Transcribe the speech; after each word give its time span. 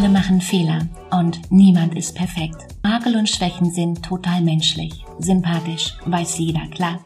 alle 0.00 0.08
machen 0.08 0.40
Fehler 0.40 0.88
und 1.10 1.52
niemand 1.52 1.94
ist 1.94 2.14
perfekt. 2.14 2.56
Makel 2.82 3.16
und 3.16 3.28
Schwächen 3.28 3.70
sind 3.70 4.02
total 4.02 4.40
menschlich, 4.40 5.04
sympathisch, 5.18 5.94
weiß 6.06 6.38
jeder, 6.38 6.66
klar. 6.68 7.00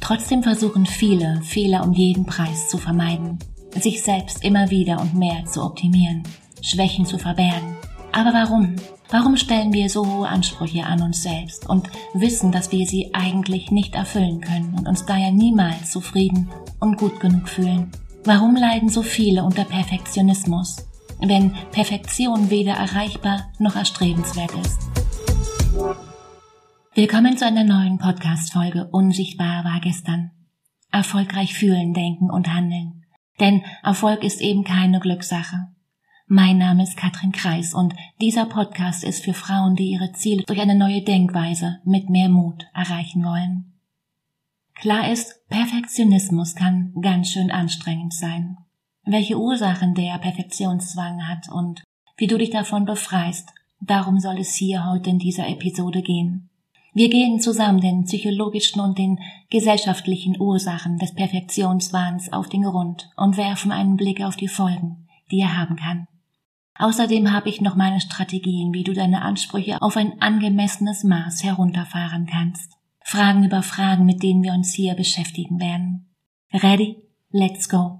Trotzdem 0.00 0.42
versuchen 0.42 0.84
viele, 0.84 1.40
Fehler 1.42 1.84
um 1.84 1.92
jeden 1.92 2.26
Preis 2.26 2.68
zu 2.68 2.76
vermeiden, 2.76 3.38
sich 3.80 4.02
selbst 4.02 4.42
immer 4.42 4.68
wieder 4.68 5.00
und 5.00 5.14
mehr 5.14 5.44
zu 5.44 5.62
optimieren, 5.62 6.24
Schwächen 6.60 7.06
zu 7.06 7.18
verbergen. 7.18 7.76
Aber 8.10 8.32
warum? 8.32 8.74
Warum 9.10 9.36
stellen 9.36 9.72
wir 9.72 9.88
so 9.88 10.04
hohe 10.04 10.26
Ansprüche 10.26 10.84
an 10.84 11.02
uns 11.02 11.22
selbst 11.22 11.68
und 11.68 11.88
wissen, 12.14 12.50
dass 12.50 12.72
wir 12.72 12.84
sie 12.84 13.14
eigentlich 13.14 13.70
nicht 13.70 13.94
erfüllen 13.94 14.40
können 14.40 14.74
und 14.76 14.88
uns 14.88 15.06
daher 15.06 15.30
niemals 15.30 15.92
zufrieden 15.92 16.48
und 16.80 16.98
gut 16.98 17.20
genug 17.20 17.48
fühlen? 17.48 17.92
Warum 18.24 18.56
leiden 18.56 18.88
so 18.88 19.02
viele 19.02 19.44
unter 19.44 19.64
Perfektionismus, 19.64 20.89
wenn 21.22 21.52
Perfektion 21.72 22.50
weder 22.50 22.72
erreichbar 22.72 23.52
noch 23.58 23.76
erstrebenswert 23.76 24.52
ist? 24.64 24.90
Willkommen 26.94 27.36
zu 27.36 27.46
einer 27.46 27.64
neuen 27.64 27.98
Podcast-Folge 27.98 28.88
Unsichtbar 28.90 29.64
war 29.64 29.80
gestern. 29.80 30.30
Erfolgreich 30.90 31.54
fühlen, 31.54 31.94
denken 31.94 32.30
und 32.30 32.52
handeln. 32.52 33.04
Denn 33.38 33.62
Erfolg 33.82 34.24
ist 34.24 34.40
eben 34.40 34.64
keine 34.64 35.00
Glückssache. 35.00 35.68
Mein 36.26 36.58
Name 36.58 36.82
ist 36.82 36.96
Katrin 36.96 37.32
Kreis 37.32 37.74
und 37.74 37.94
dieser 38.20 38.46
Podcast 38.46 39.02
ist 39.02 39.24
für 39.24 39.34
Frauen, 39.34 39.74
die 39.74 39.90
ihre 39.90 40.12
Ziele 40.12 40.44
durch 40.44 40.60
eine 40.60 40.74
neue 40.74 41.02
Denkweise 41.02 41.80
mit 41.84 42.08
mehr 42.08 42.28
Mut 42.28 42.66
erreichen 42.74 43.24
wollen. 43.24 43.72
Klar 44.74 45.10
ist, 45.10 45.46
Perfektionismus 45.48 46.54
kann 46.54 46.94
ganz 47.02 47.28
schön 47.28 47.50
anstrengend 47.50 48.14
sein. 48.14 48.56
Welche 49.04 49.38
Ursachen 49.38 49.94
der 49.94 50.18
Perfektionszwang 50.18 51.26
hat 51.26 51.48
und 51.50 51.82
wie 52.16 52.26
du 52.26 52.36
dich 52.36 52.50
davon 52.50 52.84
befreist, 52.84 53.50
darum 53.80 54.20
soll 54.20 54.38
es 54.38 54.54
hier 54.54 54.86
heute 54.86 55.10
in 55.10 55.18
dieser 55.18 55.48
Episode 55.48 56.02
gehen. 56.02 56.50
Wir 56.92 57.08
gehen 57.08 57.40
zusammen 57.40 57.80
den 57.80 58.04
psychologischen 58.04 58.80
und 58.80 58.98
den 58.98 59.20
gesellschaftlichen 59.48 60.40
Ursachen 60.40 60.98
des 60.98 61.14
Perfektionswahns 61.14 62.32
auf 62.32 62.48
den 62.48 62.62
Grund 62.62 63.10
und 63.16 63.36
werfen 63.36 63.72
einen 63.72 63.96
Blick 63.96 64.22
auf 64.22 64.36
die 64.36 64.48
Folgen, 64.48 65.08
die 65.30 65.40
er 65.40 65.56
haben 65.56 65.76
kann. 65.76 66.08
Außerdem 66.74 67.32
habe 67.32 67.48
ich 67.48 67.60
noch 67.60 67.76
meine 67.76 68.00
Strategien, 68.00 68.72
wie 68.72 68.84
du 68.84 68.92
deine 68.92 69.22
Ansprüche 69.22 69.80
auf 69.80 69.96
ein 69.96 70.20
angemessenes 70.20 71.04
Maß 71.04 71.44
herunterfahren 71.44 72.26
kannst. 72.26 72.72
Fragen 73.02 73.44
über 73.44 73.62
Fragen, 73.62 74.04
mit 74.04 74.22
denen 74.22 74.42
wir 74.42 74.52
uns 74.52 74.72
hier 74.72 74.94
beschäftigen 74.94 75.60
werden. 75.60 76.06
Ready? 76.52 76.96
Let's 77.30 77.68
go. 77.68 77.99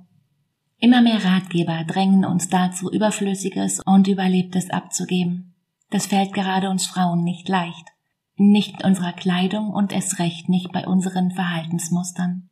Immer 0.81 1.03
mehr 1.03 1.23
Ratgeber 1.23 1.84
drängen 1.84 2.25
uns 2.25 2.48
dazu, 2.48 2.91
Überflüssiges 2.91 3.81
und 3.84 4.09
Überlebtes 4.09 4.70
abzugeben. 4.70 5.55
Das 5.91 6.06
fällt 6.06 6.33
gerade 6.33 6.70
uns 6.70 6.86
Frauen 6.86 7.23
nicht 7.23 7.48
leicht. 7.48 7.89
Nicht 8.36 8.81
in 8.81 8.86
unserer 8.86 9.12
Kleidung 9.12 9.70
und 9.70 9.92
es 9.92 10.19
recht 10.19 10.48
nicht 10.48 10.73
bei 10.73 10.86
unseren 10.86 11.33
Verhaltensmustern. 11.33 12.48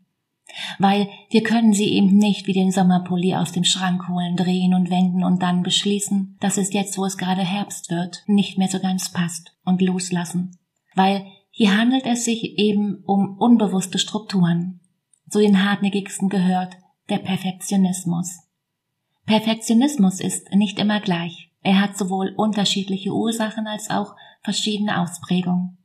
Weil 0.79 1.09
wir 1.31 1.43
können 1.43 1.73
sie 1.73 1.89
eben 1.89 2.17
nicht 2.19 2.47
wie 2.47 2.53
den 2.53 2.71
Sommerpulli 2.71 3.35
aus 3.35 3.53
dem 3.53 3.65
Schrank 3.65 4.09
holen, 4.09 4.37
drehen 4.37 4.75
und 4.75 4.91
wenden 4.91 5.25
und 5.25 5.43
dann 5.43 5.63
beschließen, 5.63 6.37
dass 6.41 6.59
es 6.59 6.73
jetzt, 6.75 6.99
wo 6.99 7.07
es 7.07 7.17
gerade 7.17 7.43
Herbst 7.43 7.91
wird, 7.91 8.25
nicht 8.27 8.59
mehr 8.59 8.69
so 8.69 8.79
ganz 8.79 9.11
passt 9.11 9.55
und 9.65 9.81
loslassen. 9.81 10.59
Weil 10.95 11.27
hier 11.51 11.77
handelt 11.77 12.05
es 12.07 12.25
sich 12.25 12.59
eben 12.59 13.03
um 13.07 13.39
unbewusste 13.39 13.99
Strukturen. 13.99 14.81
Zu 15.31 15.41
den 15.41 15.65
hartnäckigsten 15.65 16.29
gehört 16.29 16.77
der 17.09 17.19
Perfektionismus. 17.19 18.41
Perfektionismus 19.27 20.21
ist 20.21 20.53
nicht 20.53 20.79
immer 20.79 21.01
gleich. 21.01 21.51
Er 21.63 21.81
hat 21.81 21.99
sowohl 21.99 22.35
unterschiedliche 22.37 23.13
Ursachen 23.13 23.67
als 23.67 23.91
auch 23.91 24.15
verschiedene 24.43 25.01
Ausprägungen. 25.01 25.77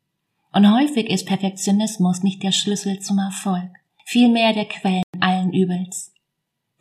Und 0.53 0.71
häufig 0.71 1.09
ist 1.09 1.25
Perfektionismus 1.25 2.23
nicht 2.23 2.43
der 2.43 2.52
Schlüssel 2.52 2.99
zum 2.99 3.17
Erfolg, 3.17 3.71
vielmehr 4.05 4.53
der 4.53 4.65
Quellen 4.65 5.03
allen 5.20 5.52
Übels. 5.52 6.14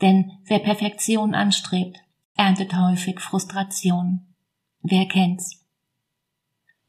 Denn 0.00 0.33
wer 0.44 0.59
Perfektion 0.59 1.34
anstrebt, 1.34 1.99
erntet 2.37 2.77
häufig 2.77 3.21
Frustration. 3.21 4.27
Wer 4.83 5.06
kennt's? 5.06 5.65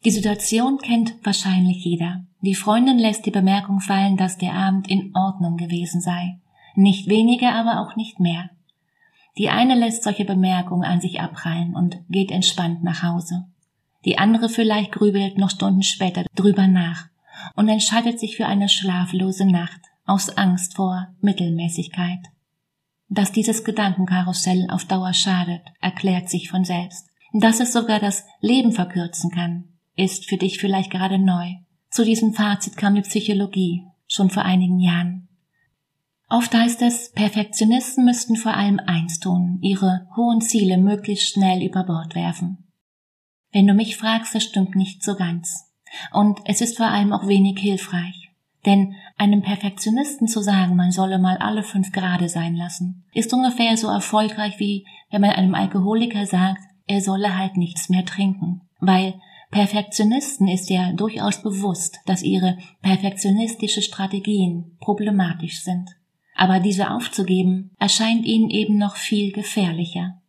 Die 0.03 0.11
Situation 0.11 0.79
kennt 0.79 1.15
wahrscheinlich 1.23 1.85
jeder. 1.85 2.25
Die 2.41 2.55
Freundin 2.55 2.97
lässt 2.97 3.25
die 3.25 3.31
Bemerkung 3.31 3.79
fallen, 3.79 4.17
dass 4.17 4.37
der 4.37 4.53
Abend 4.53 4.89
in 4.89 5.15
Ordnung 5.15 5.55
gewesen 5.55 6.01
sei. 6.01 6.41
Nicht 6.75 7.07
weniger, 7.07 7.53
aber 7.53 7.81
auch 7.81 7.95
nicht 7.95 8.19
mehr. 8.19 8.49
Die 9.37 9.49
eine 9.49 9.75
lässt 9.75 10.03
solche 10.03 10.25
Bemerkungen 10.25 10.83
an 10.83 11.01
sich 11.01 11.19
abprallen 11.19 11.75
und 11.75 11.97
geht 12.09 12.31
entspannt 12.31 12.83
nach 12.83 13.03
Hause. 13.03 13.45
Die 14.05 14.17
andere 14.17 14.49
vielleicht 14.49 14.91
grübelt 14.91 15.37
noch 15.37 15.49
Stunden 15.49 15.83
später 15.83 16.25
drüber 16.35 16.67
nach 16.67 17.07
und 17.55 17.69
entscheidet 17.69 18.19
sich 18.19 18.37
für 18.37 18.45
eine 18.45 18.69
schlaflose 18.69 19.45
Nacht 19.45 19.81
aus 20.05 20.29
Angst 20.37 20.75
vor 20.75 21.07
Mittelmäßigkeit. 21.21 22.19
Dass 23.09 23.31
dieses 23.31 23.63
Gedankenkarussell 23.63 24.67
auf 24.69 24.85
Dauer 24.85 25.13
schadet, 25.13 25.61
erklärt 25.79 26.29
sich 26.29 26.49
von 26.49 26.65
selbst. 26.65 27.07
Dass 27.31 27.59
es 27.59 27.73
sogar 27.73 27.99
das 27.99 28.25
Leben 28.41 28.71
verkürzen 28.71 29.31
kann, 29.31 29.65
ist 29.95 30.29
für 30.29 30.37
dich 30.37 30.59
vielleicht 30.59 30.91
gerade 30.91 31.17
neu. 31.17 31.53
Zu 31.89 32.03
diesem 32.03 32.33
Fazit 32.33 32.77
kam 32.77 32.95
die 32.95 33.01
Psychologie 33.01 33.85
schon 34.07 34.29
vor 34.29 34.43
einigen 34.43 34.79
Jahren. 34.79 35.27
Oft 36.29 36.53
heißt 36.53 36.81
es, 36.81 37.11
Perfektionisten 37.11 38.05
müssten 38.05 38.35
vor 38.35 38.55
allem 38.55 38.79
eins 38.79 39.19
tun, 39.19 39.59
ihre 39.61 40.07
hohen 40.15 40.41
Ziele 40.41 40.77
möglichst 40.77 41.33
schnell 41.33 41.63
über 41.63 41.83
Bord 41.83 42.15
werfen. 42.15 42.69
Wenn 43.51 43.67
du 43.67 43.73
mich 43.73 43.97
fragst, 43.97 44.33
das 44.33 44.43
stimmt 44.43 44.75
nicht 44.75 45.03
so 45.03 45.15
ganz. 45.15 45.71
Und 46.11 46.39
es 46.45 46.61
ist 46.61 46.77
vor 46.77 46.87
allem 46.87 47.13
auch 47.13 47.27
wenig 47.27 47.59
hilfreich. 47.59 48.31
Denn 48.65 48.95
einem 49.17 49.41
Perfektionisten 49.41 50.27
zu 50.27 50.41
sagen, 50.41 50.75
man 50.75 50.91
solle 50.91 51.19
mal 51.19 51.37
alle 51.37 51.63
fünf 51.63 51.91
Grade 51.91 52.29
sein 52.29 52.55
lassen, 52.55 53.03
ist 53.13 53.33
ungefähr 53.33 53.77
so 53.77 53.89
erfolgreich 53.89 54.59
wie 54.59 54.85
wenn 55.11 55.21
man 55.21 55.31
einem 55.31 55.53
Alkoholiker 55.53 56.25
sagt, 56.25 56.61
er 56.87 56.99
solle 56.99 57.37
halt 57.37 57.55
nichts 57.55 57.89
mehr 57.89 58.03
trinken. 58.03 58.61
Weil 58.79 59.21
Perfektionisten 59.51 60.47
ist 60.47 60.71
ja 60.71 60.91
durchaus 60.93 61.43
bewusst, 61.43 61.99
dass 62.07 62.23
ihre 62.23 62.57
perfektionistische 62.81 63.83
Strategien 63.83 64.75
problematisch 64.79 65.61
sind. 65.61 65.91
Aber 66.35 66.59
diese 66.59 66.91
aufzugeben 66.91 67.71
erscheint 67.79 68.25
ihnen 68.25 68.49
eben 68.49 68.77
noch 68.77 68.95
viel 68.95 69.31
gefährlicher. 69.31 70.21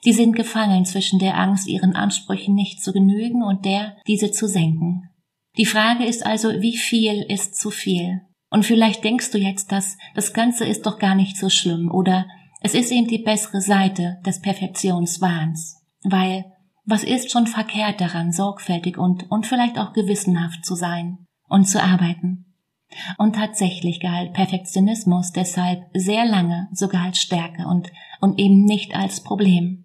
Sie 0.00 0.12
sind 0.12 0.36
gefangen 0.36 0.84
zwischen 0.84 1.18
der 1.18 1.38
Angst, 1.38 1.66
ihren 1.66 1.96
Ansprüchen 1.96 2.54
nicht 2.54 2.82
zu 2.82 2.92
genügen 2.92 3.42
und 3.42 3.64
der, 3.64 3.96
diese 4.06 4.30
zu 4.30 4.46
senken. 4.46 5.08
Die 5.56 5.66
Frage 5.66 6.04
ist 6.04 6.26
also, 6.26 6.60
wie 6.60 6.76
viel 6.76 7.22
ist 7.22 7.56
zu 7.58 7.70
viel? 7.70 8.20
Und 8.50 8.66
vielleicht 8.66 9.02
denkst 9.02 9.30
du 9.30 9.38
jetzt, 9.38 9.72
dass 9.72 9.96
das 10.14 10.32
Ganze 10.32 10.64
ist 10.64 10.86
doch 10.86 10.98
gar 10.98 11.14
nicht 11.14 11.36
so 11.36 11.48
schlimm 11.48 11.90
oder 11.90 12.26
es 12.60 12.74
ist 12.74 12.92
eben 12.92 13.06
die 13.06 13.18
bessere 13.18 13.60
Seite 13.60 14.18
des 14.26 14.40
Perfektionswahns, 14.40 15.82
weil 16.02 16.44
was 16.84 17.02
ist 17.02 17.30
schon 17.30 17.46
verkehrt 17.46 18.00
daran, 18.00 18.30
sorgfältig 18.30 18.98
und, 18.98 19.30
und 19.30 19.46
vielleicht 19.46 19.78
auch 19.78 19.92
gewissenhaft 19.92 20.64
zu 20.64 20.74
sein 20.74 21.26
und 21.48 21.64
zu 21.64 21.82
arbeiten? 21.82 22.53
Und 23.18 23.36
tatsächlich 23.36 24.00
galt 24.00 24.32
Perfektionismus 24.32 25.32
deshalb 25.32 25.84
sehr 25.94 26.24
lange 26.24 26.68
sogar 26.72 27.04
als 27.04 27.18
Stärke 27.18 27.66
und, 27.66 27.90
und 28.20 28.38
eben 28.38 28.64
nicht 28.64 28.94
als 28.94 29.22
Problem. 29.22 29.84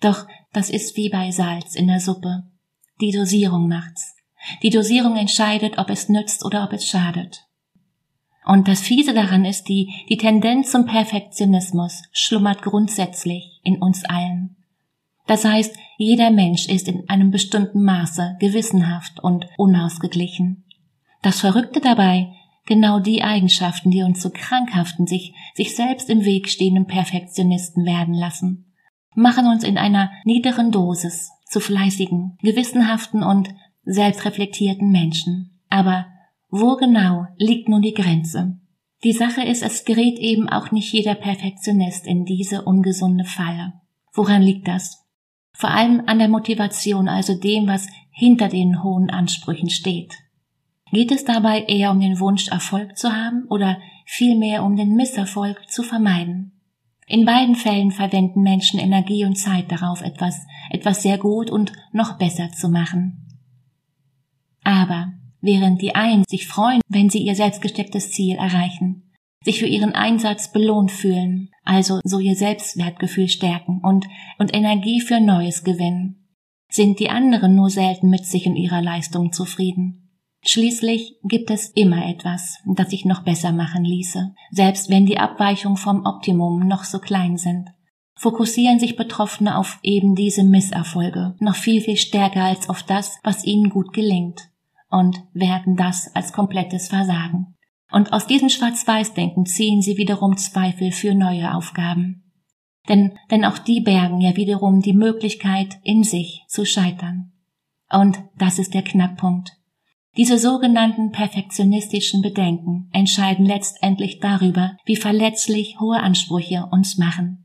Doch 0.00 0.26
das 0.52 0.70
ist 0.70 0.96
wie 0.96 1.08
bei 1.08 1.30
Salz 1.30 1.74
in 1.74 1.86
der 1.86 2.00
Suppe. 2.00 2.44
Die 3.00 3.12
Dosierung 3.12 3.68
macht's. 3.68 4.14
Die 4.62 4.70
Dosierung 4.70 5.16
entscheidet, 5.16 5.78
ob 5.78 5.90
es 5.90 6.08
nützt 6.08 6.44
oder 6.44 6.64
ob 6.64 6.72
es 6.72 6.86
schadet. 6.86 7.46
Und 8.44 8.68
das 8.68 8.80
Fiese 8.80 9.12
daran 9.12 9.44
ist, 9.44 9.68
die, 9.68 9.92
die 10.08 10.16
Tendenz 10.16 10.70
zum 10.70 10.86
Perfektionismus 10.86 12.02
schlummert 12.12 12.62
grundsätzlich 12.62 13.60
in 13.64 13.78
uns 13.82 14.04
allen. 14.04 14.56
Das 15.26 15.44
heißt, 15.44 15.76
jeder 15.98 16.30
Mensch 16.30 16.68
ist 16.68 16.86
in 16.86 17.08
einem 17.08 17.32
bestimmten 17.32 17.82
Maße 17.82 18.36
gewissenhaft 18.38 19.18
und 19.22 19.46
unausgeglichen. 19.56 20.64
Das 21.26 21.40
Verrückte 21.40 21.80
dabei, 21.80 22.28
genau 22.66 23.00
die 23.00 23.24
Eigenschaften, 23.24 23.90
die 23.90 24.04
uns 24.04 24.20
zu 24.20 24.30
krankhaften, 24.30 25.08
sich, 25.08 25.34
sich 25.56 25.74
selbst 25.74 26.08
im 26.08 26.24
Weg 26.24 26.48
stehenden 26.48 26.86
Perfektionisten 26.86 27.84
werden 27.84 28.14
lassen, 28.14 28.72
machen 29.16 29.48
uns 29.48 29.64
in 29.64 29.76
einer 29.76 30.12
niederen 30.22 30.70
Dosis 30.70 31.32
zu 31.50 31.58
fleißigen, 31.58 32.38
gewissenhaften 32.42 33.24
und 33.24 33.48
selbstreflektierten 33.82 34.92
Menschen. 34.92 35.58
Aber 35.68 36.06
wo 36.48 36.76
genau 36.76 37.26
liegt 37.38 37.68
nun 37.68 37.82
die 37.82 37.94
Grenze? 37.94 38.60
Die 39.02 39.12
Sache 39.12 39.42
ist, 39.42 39.64
es 39.64 39.84
gerät 39.84 40.20
eben 40.20 40.48
auch 40.48 40.70
nicht 40.70 40.92
jeder 40.92 41.16
Perfektionist 41.16 42.06
in 42.06 42.24
diese 42.24 42.62
ungesunde 42.62 43.24
Falle. 43.24 43.72
Woran 44.14 44.42
liegt 44.42 44.68
das? 44.68 45.02
vor 45.56 45.70
allem 45.70 46.02
an 46.06 46.18
der 46.18 46.28
Motivation, 46.28 47.08
also 47.08 47.34
dem, 47.34 47.66
was 47.66 47.86
hinter 48.10 48.48
den 48.48 48.82
hohen 48.82 49.08
Ansprüchen 49.08 49.70
steht. 49.70 50.12
Geht 50.92 51.10
es 51.10 51.24
dabei 51.24 51.62
eher 51.62 51.90
um 51.90 52.00
den 52.00 52.20
Wunsch, 52.20 52.48
Erfolg 52.48 52.96
zu 52.96 53.12
haben 53.12 53.46
oder 53.48 53.78
vielmehr 54.04 54.62
um 54.62 54.76
den 54.76 54.94
Misserfolg 54.94 55.68
zu 55.68 55.82
vermeiden? 55.82 56.52
In 57.08 57.24
beiden 57.24 57.54
Fällen 57.54 57.92
verwenden 57.92 58.42
Menschen 58.42 58.80
Energie 58.80 59.24
und 59.24 59.36
Zeit 59.36 59.70
darauf, 59.70 60.02
etwas, 60.02 60.46
etwas 60.70 61.02
sehr 61.02 61.18
gut 61.18 61.50
und 61.50 61.72
noch 61.92 62.18
besser 62.18 62.50
zu 62.50 62.68
machen. 62.68 63.26
Aber 64.64 65.12
während 65.40 65.80
die 65.82 65.94
einen 65.94 66.24
sich 66.28 66.46
freuen, 66.46 66.80
wenn 66.88 67.08
sie 67.08 67.22
ihr 67.22 67.36
selbstgestecktes 67.36 68.10
Ziel 68.10 68.36
erreichen, 68.36 69.12
sich 69.44 69.60
für 69.60 69.66
ihren 69.66 69.94
Einsatz 69.94 70.50
belohnt 70.50 70.90
fühlen, 70.90 71.50
also 71.62 72.00
so 72.02 72.18
ihr 72.18 72.34
Selbstwertgefühl 72.34 73.28
stärken 73.28 73.80
und, 73.82 74.06
und 74.38 74.54
Energie 74.54 75.00
für 75.00 75.20
Neues 75.20 75.62
gewinnen, 75.62 76.28
sind 76.68 76.98
die 76.98 77.10
anderen 77.10 77.54
nur 77.54 77.70
selten 77.70 78.10
mit 78.10 78.26
sich 78.26 78.46
und 78.46 78.56
ihrer 78.56 78.82
Leistung 78.82 79.32
zufrieden. 79.32 80.05
Schließlich 80.48 81.16
gibt 81.24 81.50
es 81.50 81.70
immer 81.70 82.08
etwas, 82.08 82.58
das 82.64 82.90
sich 82.90 83.04
noch 83.04 83.24
besser 83.24 83.50
machen 83.50 83.84
ließe, 83.84 84.32
selbst 84.52 84.88
wenn 84.88 85.04
die 85.04 85.18
Abweichungen 85.18 85.76
vom 85.76 86.06
Optimum 86.06 86.68
noch 86.68 86.84
so 86.84 87.00
klein 87.00 87.36
sind. 87.36 87.70
Fokussieren 88.14 88.78
sich 88.78 88.94
Betroffene 88.94 89.58
auf 89.58 89.80
eben 89.82 90.14
diese 90.14 90.44
Misserfolge 90.44 91.34
noch 91.40 91.56
viel, 91.56 91.80
viel 91.80 91.96
stärker 91.96 92.44
als 92.44 92.68
auf 92.68 92.84
das, 92.84 93.18
was 93.24 93.44
ihnen 93.44 93.70
gut 93.70 93.92
gelingt 93.92 94.48
und 94.88 95.20
werten 95.34 95.76
das 95.76 96.14
als 96.14 96.32
komplettes 96.32 96.88
Versagen. 96.88 97.56
Und 97.90 98.12
aus 98.12 98.28
diesem 98.28 98.48
Schwarz-Weiß-Denken 98.48 99.46
ziehen 99.46 99.82
sie 99.82 99.96
wiederum 99.96 100.36
Zweifel 100.36 100.92
für 100.92 101.14
neue 101.14 101.54
Aufgaben. 101.54 102.32
Denn, 102.88 103.18
denn 103.32 103.44
auch 103.44 103.58
die 103.58 103.80
bergen 103.80 104.20
ja 104.20 104.36
wiederum 104.36 104.80
die 104.80 104.92
Möglichkeit, 104.92 105.78
in 105.82 106.04
sich 106.04 106.44
zu 106.46 106.64
scheitern. 106.64 107.32
Und 107.90 108.20
das 108.38 108.60
ist 108.60 108.74
der 108.74 108.82
Knackpunkt. 108.82 109.56
Diese 110.16 110.38
sogenannten 110.38 111.12
perfektionistischen 111.12 112.22
Bedenken 112.22 112.88
entscheiden 112.92 113.44
letztendlich 113.44 114.18
darüber, 114.18 114.76
wie 114.86 114.96
verletzlich 114.96 115.78
hohe 115.78 116.00
Ansprüche 116.00 116.66
uns 116.70 116.96
machen. 116.96 117.44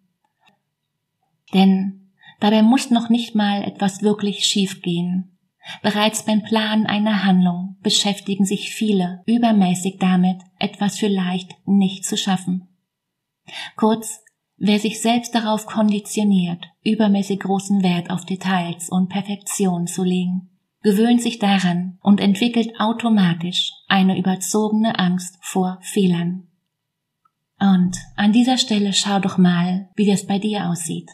Denn 1.53 2.13
dabei 2.39 2.61
muss 2.61 2.89
noch 2.89 3.09
nicht 3.09 3.35
mal 3.35 3.63
etwas 3.63 4.03
wirklich 4.03 4.45
schiefgehen. 4.45 5.37
Bereits 5.81 6.23
beim 6.23 6.43
Plan 6.43 6.85
einer 6.87 7.25
Handlung 7.25 7.75
beschäftigen 7.81 8.45
sich 8.45 8.73
viele 8.73 9.21
übermäßig 9.25 9.97
damit, 9.99 10.37
etwas 10.57 10.97
vielleicht 10.97 11.51
nicht 11.67 12.05
zu 12.05 12.17
schaffen. 12.17 12.69
Kurz, 13.75 14.23
wer 14.57 14.79
sich 14.79 15.01
selbst 15.01 15.35
darauf 15.35 15.65
konditioniert, 15.65 16.65
übermäßig 16.83 17.41
großen 17.41 17.83
Wert 17.83 18.09
auf 18.09 18.25
Details 18.25 18.89
und 18.89 19.09
Perfektion 19.09 19.87
zu 19.87 20.03
legen, 20.03 20.50
gewöhnt 20.83 21.21
sich 21.21 21.39
daran 21.39 21.97
und 22.01 22.19
entwickelt 22.19 22.79
automatisch 22.79 23.71
eine 23.87 24.17
überzogene 24.17 24.97
Angst 24.99 25.37
vor 25.41 25.79
Fehlern. 25.81 26.47
Und 27.59 27.97
an 28.15 28.31
dieser 28.31 28.57
Stelle 28.57 28.93
schau 28.93 29.19
doch 29.19 29.37
mal, 29.37 29.89
wie 29.95 30.07
das 30.07 30.25
bei 30.25 30.39
dir 30.39 30.67
aussieht. 30.69 31.09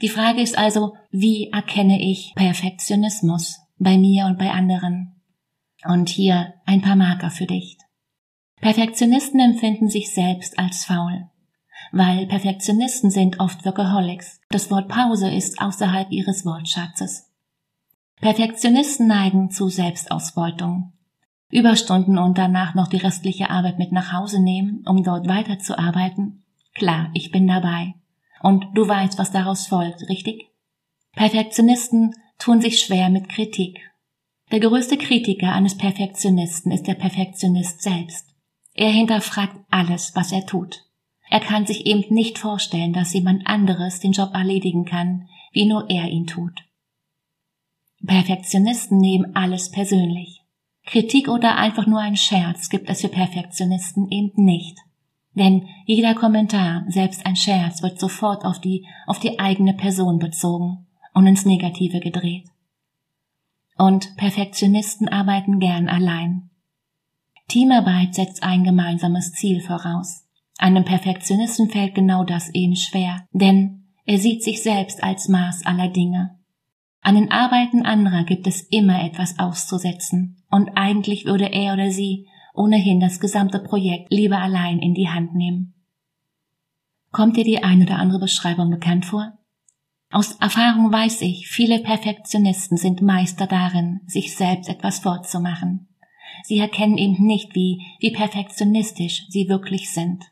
Die 0.00 0.08
Frage 0.08 0.40
ist 0.40 0.56
also, 0.56 0.94
wie 1.10 1.50
erkenne 1.50 2.00
ich 2.00 2.32
Perfektionismus 2.36 3.60
bei 3.78 3.98
mir 3.98 4.26
und 4.26 4.38
bei 4.38 4.50
anderen? 4.50 5.20
Und 5.84 6.08
hier 6.08 6.54
ein 6.66 6.82
paar 6.82 6.96
Marker 6.96 7.30
für 7.30 7.46
dich. 7.46 7.76
Perfektionisten 8.60 9.40
empfinden 9.40 9.90
sich 9.90 10.14
selbst 10.14 10.56
als 10.56 10.84
faul, 10.84 11.28
weil 11.90 12.26
Perfektionisten 12.26 13.10
sind 13.10 13.40
oft 13.40 13.64
Workaholics. 13.64 14.40
Das 14.50 14.70
Wort 14.70 14.88
Pause 14.88 15.32
ist 15.32 15.60
außerhalb 15.60 16.12
ihres 16.12 16.46
Wortschatzes. 16.46 17.31
Perfektionisten 18.22 19.08
neigen 19.08 19.50
zu 19.50 19.68
Selbstausbeutung. 19.68 20.92
Überstunden 21.50 22.18
und 22.18 22.38
danach 22.38 22.76
noch 22.76 22.86
die 22.86 22.98
restliche 22.98 23.50
Arbeit 23.50 23.80
mit 23.80 23.90
nach 23.90 24.12
Hause 24.12 24.40
nehmen, 24.40 24.84
um 24.86 25.02
dort 25.02 25.26
weiterzuarbeiten? 25.26 26.44
Klar, 26.72 27.10
ich 27.14 27.32
bin 27.32 27.48
dabei. 27.48 27.94
Und 28.40 28.64
du 28.74 28.86
weißt, 28.86 29.18
was 29.18 29.32
daraus 29.32 29.66
folgt, 29.66 30.08
richtig? 30.08 30.52
Perfektionisten 31.16 32.14
tun 32.38 32.60
sich 32.60 32.78
schwer 32.78 33.08
mit 33.08 33.28
Kritik. 33.28 33.80
Der 34.52 34.60
größte 34.60 34.98
Kritiker 34.98 35.52
eines 35.52 35.76
Perfektionisten 35.76 36.70
ist 36.70 36.86
der 36.86 36.94
Perfektionist 36.94 37.82
selbst. 37.82 38.28
Er 38.72 38.90
hinterfragt 38.90 39.56
alles, 39.68 40.12
was 40.14 40.30
er 40.30 40.46
tut. 40.46 40.84
Er 41.28 41.40
kann 41.40 41.66
sich 41.66 41.86
eben 41.86 42.04
nicht 42.14 42.38
vorstellen, 42.38 42.92
dass 42.92 43.14
jemand 43.14 43.48
anderes 43.48 43.98
den 43.98 44.12
Job 44.12 44.32
erledigen 44.32 44.84
kann, 44.84 45.28
wie 45.50 45.66
nur 45.66 45.90
er 45.90 46.06
ihn 46.06 46.28
tut. 46.28 46.62
Perfektionisten 48.06 48.98
nehmen 48.98 49.36
alles 49.36 49.70
persönlich. 49.70 50.42
Kritik 50.84 51.28
oder 51.28 51.56
einfach 51.56 51.86
nur 51.86 52.00
ein 52.00 52.16
Scherz 52.16 52.68
gibt 52.68 52.90
es 52.90 53.02
für 53.02 53.08
Perfektionisten 53.08 54.10
eben 54.10 54.32
nicht. 54.44 54.76
Denn 55.34 55.68
jeder 55.86 56.14
Kommentar, 56.14 56.84
selbst 56.88 57.24
ein 57.24 57.36
Scherz, 57.36 57.82
wird 57.82 57.98
sofort 57.98 58.44
auf 58.44 58.60
die, 58.60 58.86
auf 59.06 59.20
die 59.20 59.38
eigene 59.38 59.74
Person 59.74 60.18
bezogen 60.18 60.86
und 61.14 61.26
ins 61.26 61.46
Negative 61.46 62.00
gedreht. 62.00 62.48
Und 63.78 64.16
Perfektionisten 64.16 65.08
arbeiten 65.08 65.60
gern 65.60 65.88
allein. 65.88 66.50
Teamarbeit 67.48 68.14
setzt 68.14 68.42
ein 68.42 68.64
gemeinsames 68.64 69.32
Ziel 69.32 69.60
voraus. 69.60 70.26
Einem 70.58 70.84
Perfektionisten 70.84 71.70
fällt 71.70 71.94
genau 71.94 72.24
das 72.24 72.50
eben 72.50 72.76
schwer, 72.76 73.26
denn 73.32 73.84
er 74.04 74.18
sieht 74.18 74.42
sich 74.42 74.62
selbst 74.62 75.02
als 75.02 75.28
Maß 75.28 75.64
aller 75.64 75.88
Dinge 75.88 76.41
an 77.02 77.16
den 77.16 77.30
Arbeiten 77.32 77.84
anderer 77.84 78.24
gibt 78.24 78.46
es 78.46 78.62
immer 78.62 79.04
etwas 79.04 79.38
auszusetzen, 79.38 80.42
und 80.50 80.70
eigentlich 80.76 81.24
würde 81.24 81.52
er 81.52 81.74
oder 81.74 81.90
sie 81.90 82.28
ohnehin 82.54 83.00
das 83.00 83.18
gesamte 83.18 83.58
Projekt 83.58 84.12
lieber 84.12 84.38
allein 84.38 84.78
in 84.78 84.94
die 84.94 85.08
Hand 85.08 85.34
nehmen. 85.34 85.74
Kommt 87.10 87.36
dir 87.36 87.44
die 87.44 87.62
ein 87.62 87.82
oder 87.82 87.98
andere 87.98 88.20
Beschreibung 88.20 88.70
bekannt 88.70 89.04
vor? 89.04 89.36
Aus 90.10 90.36
Erfahrung 90.36 90.92
weiß 90.92 91.22
ich, 91.22 91.48
viele 91.48 91.80
Perfektionisten 91.80 92.76
sind 92.76 93.02
Meister 93.02 93.46
darin, 93.46 94.00
sich 94.06 94.36
selbst 94.36 94.68
etwas 94.68 95.00
vorzumachen. 95.00 95.88
Sie 96.44 96.58
erkennen 96.58 96.98
eben 96.98 97.26
nicht, 97.26 97.54
wie, 97.54 97.82
wie 97.98 98.12
perfektionistisch 98.12 99.26
sie 99.28 99.48
wirklich 99.48 99.90
sind. 99.90 100.24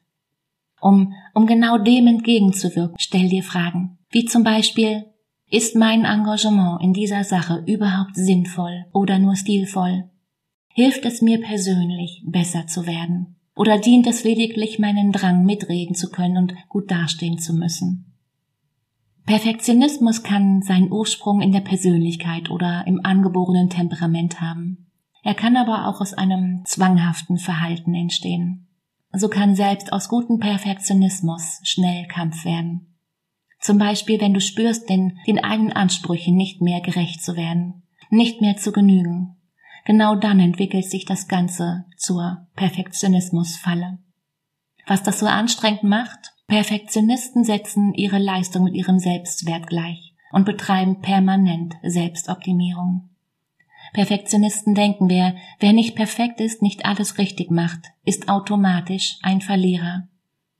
Um, 0.80 1.14
um 1.34 1.46
genau 1.46 1.78
dem 1.78 2.06
entgegenzuwirken, 2.06 2.96
stell 2.98 3.28
dir 3.28 3.42
Fragen, 3.42 3.98
wie 4.10 4.24
zum 4.24 4.44
Beispiel, 4.44 5.06
ist 5.50 5.74
mein 5.74 6.04
Engagement 6.04 6.80
in 6.80 6.92
dieser 6.92 7.24
Sache 7.24 7.62
überhaupt 7.66 8.14
sinnvoll 8.14 8.86
oder 8.92 9.18
nur 9.18 9.34
stilvoll? 9.34 10.08
Hilft 10.68 11.04
es 11.04 11.20
mir 11.20 11.40
persönlich, 11.40 12.22
besser 12.24 12.66
zu 12.68 12.86
werden? 12.86 13.36
Oder 13.56 13.78
dient 13.78 14.06
es 14.06 14.22
lediglich 14.22 14.78
meinen 14.78 15.10
Drang, 15.10 15.44
mitreden 15.44 15.94
zu 15.94 16.10
können 16.10 16.36
und 16.36 16.54
gut 16.68 16.90
dastehen 16.90 17.38
zu 17.38 17.52
müssen? 17.52 18.06
Perfektionismus 19.26 20.22
kann 20.22 20.62
seinen 20.62 20.90
Ursprung 20.90 21.40
in 21.40 21.52
der 21.52 21.60
Persönlichkeit 21.60 22.50
oder 22.50 22.86
im 22.86 23.04
angeborenen 23.04 23.68
Temperament 23.68 24.40
haben. 24.40 24.86
Er 25.22 25.34
kann 25.34 25.56
aber 25.56 25.88
auch 25.88 26.00
aus 26.00 26.14
einem 26.14 26.62
zwanghaften 26.64 27.38
Verhalten 27.38 27.94
entstehen. 27.94 28.68
So 29.12 29.28
kann 29.28 29.56
selbst 29.56 29.92
aus 29.92 30.08
gutem 30.08 30.38
Perfektionismus 30.38 31.60
schnell 31.64 32.06
Kampf 32.06 32.44
werden. 32.44 32.89
Zum 33.60 33.76
Beispiel, 33.76 34.20
wenn 34.20 34.32
du 34.32 34.40
spürst, 34.40 34.88
den, 34.88 35.18
den 35.26 35.38
eigenen 35.38 35.72
Ansprüchen 35.72 36.34
nicht 36.34 36.62
mehr 36.62 36.80
gerecht 36.80 37.22
zu 37.22 37.36
werden, 37.36 37.82
nicht 38.08 38.40
mehr 38.40 38.56
zu 38.56 38.72
genügen. 38.72 39.36
Genau 39.84 40.14
dann 40.14 40.40
entwickelt 40.40 40.86
sich 40.86 41.04
das 41.04 41.28
Ganze 41.28 41.84
zur 41.96 42.46
Perfektionismusfalle. 42.56 43.98
Was 44.86 45.02
das 45.02 45.20
so 45.20 45.26
anstrengend 45.26 45.84
macht? 45.84 46.32
Perfektionisten 46.46 47.44
setzen 47.44 47.94
ihre 47.94 48.18
Leistung 48.18 48.64
mit 48.64 48.74
ihrem 48.74 48.98
Selbstwert 48.98 49.66
gleich 49.66 50.14
und 50.32 50.46
betreiben 50.46 51.00
permanent 51.00 51.74
Selbstoptimierung. 51.82 53.10
Perfektionisten 53.92 54.74
denken, 54.74 55.08
wer, 55.08 55.34
wer 55.58 55.72
nicht 55.72 55.96
perfekt 55.96 56.40
ist, 56.40 56.62
nicht 56.62 56.86
alles 56.86 57.18
richtig 57.18 57.50
macht, 57.50 57.88
ist 58.04 58.28
automatisch 58.28 59.18
ein 59.22 59.40
Verlierer. 59.40 60.08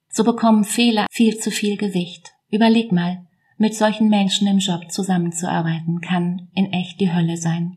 So 0.09 0.25
bekommen 0.25 0.65
Fehler 0.65 1.07
viel 1.11 1.39
zu 1.39 1.51
viel 1.51 1.77
Gewicht 1.77 2.35
Überleg 2.51 2.93
mal, 2.93 3.27
mit 3.59 3.75
solchen 3.75 4.09
Menschen 4.09 4.49
im 4.49 4.59
Job 4.59 4.91
zusammenzuarbeiten 4.91 6.01
kann 6.01 6.49
in 6.55 6.73
echt 6.73 7.01
die 7.01 7.13
Hölle 7.13 7.37
sein. 7.37 7.77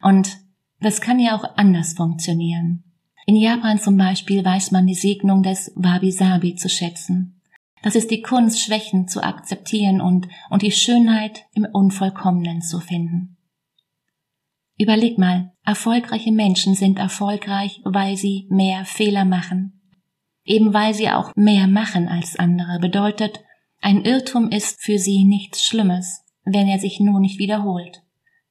Und 0.00 0.38
das 0.80 1.00
kann 1.00 1.18
ja 1.18 1.36
auch 1.36 1.56
anders 1.56 1.94
funktionieren. 1.94 2.84
In 3.26 3.36
Japan 3.36 3.78
zum 3.78 3.96
Beispiel 3.96 4.44
weiß 4.44 4.72
man 4.72 4.86
die 4.86 4.94
Segnung 4.94 5.42
des 5.42 5.72
Wabi-Sabi 5.76 6.56
zu 6.56 6.68
schätzen. 6.68 7.40
Das 7.82 7.96
ist 7.96 8.10
die 8.10 8.22
Kunst, 8.22 8.60
Schwächen 8.60 9.08
zu 9.08 9.22
akzeptieren 9.22 10.00
und, 10.00 10.28
und 10.50 10.62
die 10.62 10.70
Schönheit 10.70 11.46
im 11.54 11.64
Unvollkommenen 11.64 12.62
zu 12.62 12.78
finden. 12.80 13.36
Überleg 14.78 15.18
mal, 15.18 15.52
erfolgreiche 15.64 16.32
Menschen 16.32 16.74
sind 16.74 16.98
erfolgreich, 16.98 17.80
weil 17.84 18.16
sie 18.16 18.46
mehr 18.50 18.84
Fehler 18.84 19.24
machen. 19.24 19.80
Eben 20.44 20.74
weil 20.74 20.94
sie 20.94 21.10
auch 21.10 21.32
mehr 21.36 21.68
machen 21.68 22.08
als 22.08 22.36
andere 22.36 22.78
bedeutet, 22.80 23.40
ein 23.82 24.04
Irrtum 24.04 24.48
ist 24.48 24.80
für 24.80 24.98
sie 24.98 25.24
nichts 25.24 25.64
Schlimmes, 25.66 26.24
wenn 26.44 26.68
er 26.68 26.78
sich 26.78 27.00
nur 27.00 27.18
nicht 27.18 27.40
wiederholt, 27.40 28.02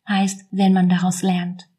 heißt, 0.07 0.45
wenn 0.51 0.73
man 0.73 0.89
daraus 0.89 1.23
lernt. 1.23 1.69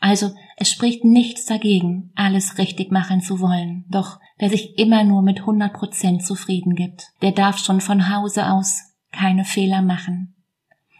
Also 0.00 0.32
es 0.56 0.70
spricht 0.70 1.04
nichts 1.04 1.46
dagegen, 1.46 2.12
alles 2.14 2.58
richtig 2.58 2.92
machen 2.92 3.20
zu 3.20 3.40
wollen. 3.40 3.86
Doch 3.88 4.20
wer 4.38 4.50
sich 4.50 4.78
immer 4.78 5.02
nur 5.02 5.22
mit 5.22 5.40
100 5.40 5.72
Prozent 5.72 6.24
zufrieden 6.24 6.76
gibt, 6.76 7.08
der 7.22 7.32
darf 7.32 7.58
schon 7.58 7.80
von 7.80 8.14
Hause 8.14 8.52
aus 8.52 8.94
keine 9.10 9.44
Fehler 9.44 9.82
machen. 9.82 10.36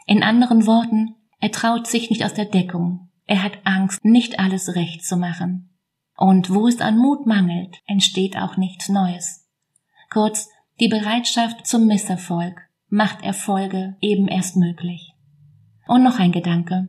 In 0.07 0.25
anderen 0.25 0.67
Worten, 0.67 1.15
er 1.39 1.53
traut 1.53 1.87
sich 1.87 2.11
nicht 2.11 2.25
aus 2.25 2.35
der 2.35 2.47
Deckung. 2.47 3.11
Er 3.27 3.45
hat 3.45 3.59
Angst, 3.65 4.05
nicht 4.05 4.41
alles 4.41 4.75
recht 4.75 5.05
zu 5.05 5.17
machen. 5.17 5.71
Und 6.17 6.53
wo 6.53 6.67
es 6.67 6.81
an 6.81 6.99
Mut 6.99 7.27
mangelt, 7.27 7.77
entsteht 7.87 8.37
auch 8.37 8.57
nichts 8.57 8.89
Neues. 8.89 9.47
Kurz, 10.11 10.49
die 10.79 10.89
Bereitschaft 10.89 11.67
zum 11.67 11.87
Misserfolg 11.87 12.61
macht 12.89 13.23
Erfolge 13.23 13.97
eben 14.01 14.29
erst 14.29 14.57
möglich. 14.57 15.13
Und 15.89 16.03
noch 16.03 16.19
ein 16.19 16.33
Gedanke. 16.33 16.89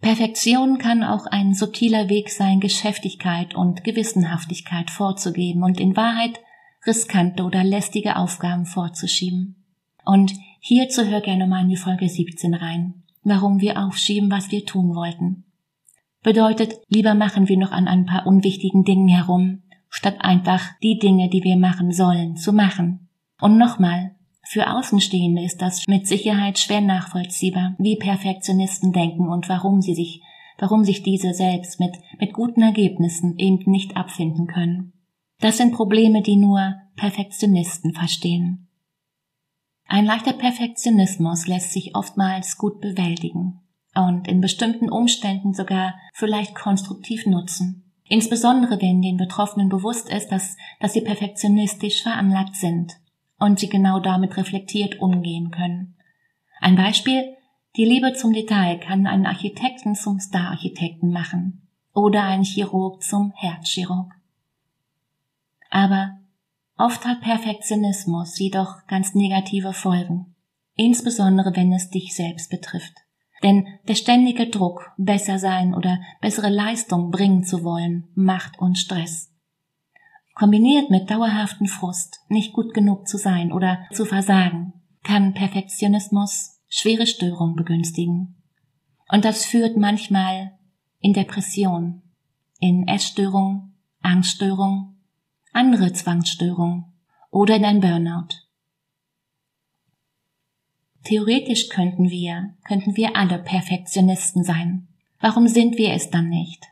Perfektion 0.00 0.78
kann 0.78 1.02
auch 1.02 1.26
ein 1.26 1.52
subtiler 1.52 2.08
Weg 2.08 2.30
sein, 2.30 2.60
Geschäftigkeit 2.60 3.54
und 3.54 3.82
Gewissenhaftigkeit 3.82 4.90
vorzugeben 4.90 5.64
und 5.64 5.80
in 5.80 5.96
Wahrheit 5.96 6.38
riskante 6.86 7.42
oder 7.42 7.64
lästige 7.64 8.16
Aufgaben 8.16 8.66
vorzuschieben. 8.66 9.56
Und 10.04 10.32
hierzu 10.60 11.04
hör 11.06 11.20
gerne 11.20 11.48
mal 11.48 11.62
in 11.62 11.68
die 11.68 11.76
Folge 11.76 12.08
17 12.08 12.54
rein, 12.54 13.02
warum 13.24 13.60
wir 13.60 13.84
aufschieben, 13.84 14.30
was 14.30 14.52
wir 14.52 14.64
tun 14.64 14.94
wollten. 14.94 15.44
Bedeutet, 16.22 16.74
lieber 16.88 17.14
machen 17.14 17.48
wir 17.48 17.56
noch 17.56 17.72
an 17.72 17.88
ein 17.88 18.06
paar 18.06 18.26
unwichtigen 18.26 18.84
Dingen 18.84 19.08
herum, 19.08 19.62
statt 19.88 20.16
einfach 20.20 20.62
die 20.82 20.98
Dinge, 20.98 21.28
die 21.28 21.42
wir 21.42 21.56
machen 21.56 21.90
sollen, 21.90 22.36
zu 22.36 22.52
machen. 22.52 23.05
Und 23.40 23.58
nochmal, 23.58 24.16
für 24.48 24.72
Außenstehende 24.72 25.42
ist 25.42 25.60
das 25.60 25.86
mit 25.88 26.06
Sicherheit 26.06 26.58
schwer 26.58 26.80
nachvollziehbar, 26.80 27.74
wie 27.78 27.96
Perfektionisten 27.96 28.92
denken 28.92 29.28
und 29.28 29.48
warum 29.48 29.82
sie 29.82 29.94
sich, 29.94 30.22
warum 30.58 30.84
sich 30.84 31.02
diese 31.02 31.34
selbst 31.34 31.80
mit, 31.80 31.96
mit 32.20 32.32
guten 32.32 32.62
Ergebnissen 32.62 33.36
eben 33.38 33.70
nicht 33.70 33.96
abfinden 33.96 34.46
können. 34.46 34.92
Das 35.40 35.58
sind 35.58 35.74
Probleme, 35.74 36.22
die 36.22 36.36
nur 36.36 36.76
Perfektionisten 36.94 37.92
verstehen. 37.92 38.68
Ein 39.88 40.06
leichter 40.06 40.32
Perfektionismus 40.32 41.46
lässt 41.46 41.72
sich 41.72 41.94
oftmals 41.94 42.56
gut 42.56 42.80
bewältigen 42.80 43.60
und 43.94 44.28
in 44.28 44.40
bestimmten 44.40 44.88
Umständen 44.88 45.54
sogar 45.54 45.94
vielleicht 46.14 46.54
konstruktiv 46.54 47.26
nutzen. 47.26 47.92
Insbesondere 48.08 48.80
wenn 48.80 49.02
den 49.02 49.16
Betroffenen 49.16 49.68
bewusst 49.68 50.08
ist, 50.08 50.28
dass, 50.28 50.56
dass 50.80 50.92
sie 50.92 51.00
perfektionistisch 51.00 52.02
veranlagt 52.02 52.54
sind 52.54 52.96
und 53.38 53.58
sie 53.58 53.68
genau 53.68 54.00
damit 54.00 54.36
reflektiert 54.36 55.00
umgehen 55.00 55.50
können. 55.50 55.96
Ein 56.60 56.76
Beispiel, 56.76 57.36
die 57.76 57.84
Liebe 57.84 58.14
zum 58.14 58.32
Detail 58.32 58.78
kann 58.78 59.06
einen 59.06 59.26
Architekten 59.26 59.94
zum 59.94 60.18
Star-Architekten 60.18 61.10
machen 61.10 61.68
oder 61.92 62.22
einen 62.22 62.44
Chirurg 62.44 63.02
zum 63.02 63.32
Herzchirurg. 63.36 64.12
Aber 65.70 66.18
oft 66.78 67.04
hat 67.04 67.20
Perfektionismus 67.20 68.38
jedoch 68.38 68.86
ganz 68.86 69.14
negative 69.14 69.74
Folgen, 69.74 70.34
insbesondere 70.74 71.54
wenn 71.54 71.72
es 71.72 71.90
dich 71.90 72.14
selbst 72.14 72.50
betrifft. 72.50 72.94
Denn 73.42 73.66
der 73.86 73.94
ständige 73.94 74.48
Druck, 74.48 74.92
besser 74.96 75.38
sein 75.38 75.74
oder 75.74 76.00
bessere 76.22 76.48
Leistung 76.48 77.10
bringen 77.10 77.44
zu 77.44 77.62
wollen, 77.64 78.08
macht 78.14 78.58
uns 78.58 78.80
Stress. 78.80 79.35
Kombiniert 80.36 80.90
mit 80.90 81.10
dauerhaften 81.10 81.66
Frust, 81.66 82.20
nicht 82.28 82.52
gut 82.52 82.74
genug 82.74 83.08
zu 83.08 83.16
sein 83.16 83.52
oder 83.52 83.86
zu 83.90 84.04
versagen, 84.04 84.74
kann 85.02 85.32
Perfektionismus 85.32 86.60
schwere 86.68 87.06
Störungen 87.06 87.56
begünstigen. 87.56 88.36
Und 89.08 89.24
das 89.24 89.46
führt 89.46 89.78
manchmal 89.78 90.58
in 91.00 91.14
Depression, 91.14 92.02
in 92.60 92.86
Essstörung, 92.86 93.72
Angststörung, 94.02 94.96
andere 95.54 95.94
Zwangsstörungen 95.94 96.84
oder 97.30 97.56
in 97.56 97.64
ein 97.64 97.80
Burnout. 97.80 98.28
Theoretisch 101.04 101.70
könnten 101.70 102.10
wir, 102.10 102.54
könnten 102.68 102.94
wir 102.94 103.16
alle 103.16 103.38
Perfektionisten 103.38 104.44
sein. 104.44 104.86
Warum 105.18 105.48
sind 105.48 105.78
wir 105.78 105.94
es 105.94 106.10
dann 106.10 106.28
nicht? 106.28 106.66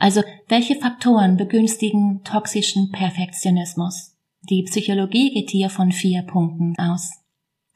Also 0.00 0.22
welche 0.48 0.76
Faktoren 0.76 1.36
begünstigen 1.36 2.24
toxischen 2.24 2.90
Perfektionismus? 2.90 4.16
Die 4.48 4.62
Psychologie 4.62 5.30
geht 5.34 5.50
hier 5.50 5.68
von 5.68 5.92
vier 5.92 6.22
Punkten 6.22 6.74
aus. 6.78 7.10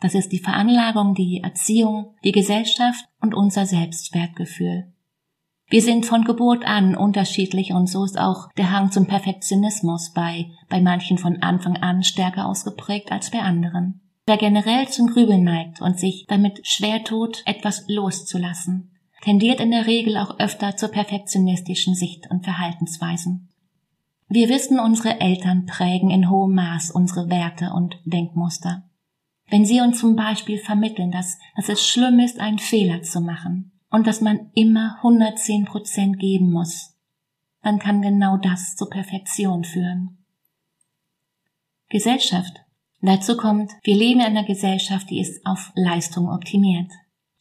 Das 0.00 0.14
ist 0.14 0.32
die 0.32 0.38
Veranlagung, 0.38 1.14
die 1.14 1.42
Erziehung, 1.44 2.14
die 2.24 2.32
Gesellschaft 2.32 3.04
und 3.20 3.34
unser 3.34 3.66
Selbstwertgefühl. 3.66 4.90
Wir 5.68 5.82
sind 5.82 6.06
von 6.06 6.24
Geburt 6.24 6.64
an 6.64 6.96
unterschiedlich 6.96 7.72
und 7.72 7.88
so 7.88 8.04
ist 8.04 8.18
auch 8.18 8.50
der 8.56 8.70
Hang 8.70 8.90
zum 8.90 9.06
Perfektionismus 9.06 10.12
bei, 10.14 10.46
bei 10.70 10.80
manchen 10.80 11.18
von 11.18 11.42
Anfang 11.42 11.76
an 11.76 12.02
stärker 12.02 12.46
ausgeprägt 12.46 13.12
als 13.12 13.30
bei 13.30 13.40
anderen. 13.40 14.00
Wer 14.24 14.38
generell 14.38 14.88
zum 14.88 15.08
Grübeln 15.08 15.44
neigt 15.44 15.82
und 15.82 16.00
sich 16.00 16.24
damit 16.26 16.66
schwer 16.66 17.04
tut, 17.04 17.42
etwas 17.44 17.84
loszulassen, 17.86 18.93
tendiert 19.24 19.58
in 19.58 19.70
der 19.70 19.86
Regel 19.86 20.18
auch 20.18 20.38
öfter 20.38 20.76
zur 20.76 20.90
perfektionistischen 20.90 21.94
Sicht 21.94 22.30
und 22.30 22.44
Verhaltensweisen. 22.44 23.48
Wir 24.28 24.50
wissen, 24.50 24.78
unsere 24.78 25.20
Eltern 25.20 25.64
prägen 25.64 26.10
in 26.10 26.28
hohem 26.28 26.54
Maß 26.54 26.90
unsere 26.90 27.30
Werte 27.30 27.72
und 27.72 27.96
Denkmuster. 28.04 28.84
Wenn 29.48 29.64
sie 29.64 29.80
uns 29.80 29.98
zum 29.98 30.14
Beispiel 30.14 30.58
vermitteln, 30.58 31.10
dass, 31.10 31.38
dass 31.56 31.70
es 31.70 31.86
schlimm 31.86 32.18
ist, 32.18 32.38
einen 32.38 32.58
Fehler 32.58 33.02
zu 33.02 33.20
machen 33.20 33.72
und 33.90 34.06
dass 34.06 34.20
man 34.20 34.50
immer 34.54 34.96
110 34.98 35.64
Prozent 35.64 36.18
geben 36.18 36.50
muss, 36.50 36.94
dann 37.62 37.78
kann 37.78 38.02
genau 38.02 38.36
das 38.36 38.76
zur 38.76 38.90
Perfektion 38.90 39.64
führen. 39.64 40.18
Gesellschaft. 41.88 42.60
Dazu 43.00 43.36
kommt, 43.36 43.72
wir 43.82 43.96
leben 43.96 44.20
in 44.20 44.26
einer 44.26 44.44
Gesellschaft, 44.44 45.08
die 45.10 45.20
ist 45.20 45.44
auf 45.46 45.72
Leistung 45.74 46.28
optimiert. 46.28 46.90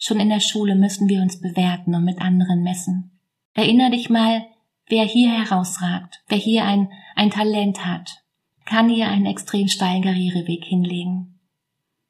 Schon 0.06 0.20
in 0.20 0.28
der 0.28 0.42
Schule 0.42 0.76
müssen 0.76 1.08
wir 1.08 1.22
uns 1.22 1.40
bewerten 1.40 1.96
und 1.96 2.04
mit 2.04 2.20
anderen 2.20 2.62
messen. 2.62 3.18
Erinner 3.54 3.90
dich 3.90 4.10
mal, 4.10 4.46
wer 4.90 5.06
hier 5.06 5.32
herausragt, 5.32 6.22
wer 6.28 6.38
hier 6.38 6.66
ein, 6.66 6.90
ein 7.16 7.30
Talent 7.30 7.86
hat, 7.86 8.22
kann 8.66 8.90
hier 8.90 9.08
einen 9.08 9.26
extrem 9.26 9.70
steilen 9.70 10.04
Karriereweg 10.04 10.66
hinlegen. 10.66 11.40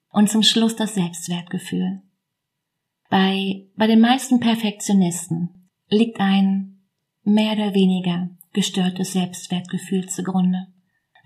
Und 0.09 0.27
zum 0.27 0.41
Schluss 0.41 0.75
das 0.75 0.95
Selbstwertgefühl. 0.95 2.01
Bei, 3.11 3.67
bei 3.75 3.85
den 3.85 3.99
meisten 3.99 4.39
Perfektionisten 4.39 5.69
liegt 5.87 6.19
ein 6.19 6.79
mehr 7.21 7.53
oder 7.53 7.75
weniger 7.75 8.31
gestörtes 8.53 9.13
Selbstwertgefühl 9.13 10.09
zugrunde. 10.09 10.65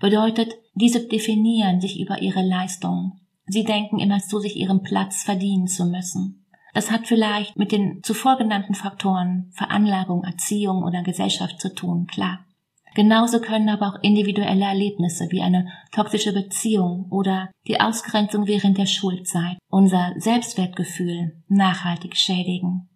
Bedeutet, 0.00 0.52
diese 0.74 1.08
definieren 1.08 1.80
sich 1.80 1.98
über 1.98 2.20
ihre 2.20 2.42
Leistung. 2.42 3.20
Sie 3.46 3.64
denken 3.64 3.98
immer 4.00 4.18
zu 4.18 4.38
sich 4.38 4.56
ihren 4.56 4.82
Platz 4.82 5.22
verdienen 5.22 5.66
zu 5.66 5.86
müssen. 5.86 6.44
Das 6.78 6.92
hat 6.92 7.08
vielleicht 7.08 7.58
mit 7.58 7.72
den 7.72 8.04
zuvor 8.04 8.38
genannten 8.38 8.72
Faktoren 8.72 9.50
Veranlagung, 9.50 10.22
Erziehung 10.22 10.84
oder 10.84 11.02
Gesellschaft 11.02 11.60
zu 11.60 11.74
tun, 11.74 12.06
klar. 12.06 12.46
Genauso 12.94 13.40
können 13.40 13.68
aber 13.68 13.88
auch 13.88 14.00
individuelle 14.00 14.64
Erlebnisse 14.64 15.26
wie 15.30 15.42
eine 15.42 15.72
toxische 15.90 16.32
Beziehung 16.32 17.06
oder 17.10 17.50
die 17.66 17.80
Ausgrenzung 17.80 18.46
während 18.46 18.78
der 18.78 18.86
Schulzeit 18.86 19.58
unser 19.68 20.14
Selbstwertgefühl 20.18 21.42
nachhaltig 21.48 22.16
schädigen. 22.16 22.88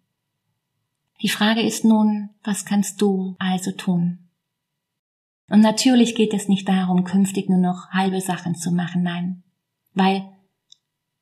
Die 1.21 1.27
Frage 1.27 1.61
ist 1.61 1.83
nun, 1.83 2.29
was 2.41 2.63
kannst 2.63 3.01
du 3.01 3.35
also 3.37 3.73
tun? 3.73 4.29
Und 5.49 5.59
natürlich 5.59 6.15
geht 6.15 6.33
es 6.33 6.47
nicht 6.47 6.69
darum, 6.69 7.03
künftig 7.03 7.49
nur 7.49 7.59
noch 7.59 7.89
halbe 7.89 8.21
Sachen 8.21 8.55
zu 8.55 8.71
machen, 8.71 9.03
nein. 9.03 9.43
Weil 9.93 10.32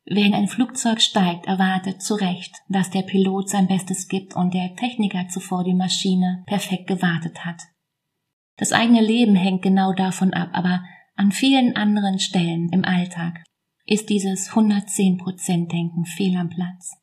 Wer 0.06 0.26
in 0.26 0.34
ein 0.34 0.48
Flugzeug 0.48 1.02
steigt, 1.02 1.46
erwartet 1.46 2.02
zu 2.02 2.16
Recht, 2.16 2.56
dass 2.68 2.90
der 2.90 3.04
Pilot 3.04 3.50
sein 3.50 3.68
Bestes 3.68 4.08
gibt 4.08 4.36
und 4.36 4.54
der 4.54 4.76
Techniker 4.76 5.28
zuvor 5.30 5.64
die 5.64 5.76
Maschine 5.76 6.44
perfekt 6.48 6.88
gewartet 6.88 7.46
hat. 7.46 7.62
Das 8.58 8.74
eigene 8.74 9.02
Leben 9.02 9.36
hängt 9.36 9.62
genau 9.62 9.94
davon 9.94 10.34
ab, 10.34 10.50
aber 10.54 10.84
an 11.16 11.32
vielen 11.32 11.76
anderen 11.76 12.20
Stellen 12.20 12.70
im 12.70 12.84
Alltag 12.84 13.44
ist 13.86 14.10
dieses 14.10 14.52
110%-Denken 14.52 16.06
fehl 16.06 16.36
am 16.38 16.50
Platz. 16.50 16.96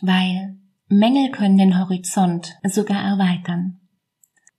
Weil 0.00 0.56
Mängel 0.88 1.30
können 1.30 1.58
den 1.58 1.78
Horizont 1.78 2.58
sogar 2.64 3.02
erweitern. 3.02 3.80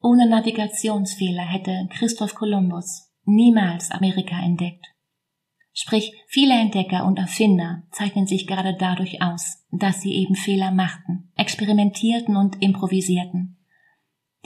Ohne 0.02 0.28
Navigationsfehler 0.28 1.44
hätte 1.44 1.88
Christoph 1.92 2.36
Kolumbus 2.36 3.12
niemals 3.26 3.92
Amerika 3.92 4.40
entdeckt. 4.42 4.86
Sprich, 5.74 6.12
viele 6.28 6.54
Entdecker 6.54 7.06
und 7.06 7.18
Erfinder 7.18 7.84
zeichnen 7.92 8.28
sich 8.28 8.46
gerade 8.46 8.76
dadurch 8.78 9.22
aus, 9.22 9.66
dass 9.72 10.02
sie 10.02 10.14
eben 10.14 10.36
Fehler 10.36 10.72
machten, 10.72 11.32
experimentierten 11.36 12.36
und 12.36 12.62
improvisierten. 12.62 13.58